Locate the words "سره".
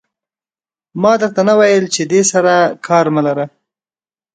2.31-2.53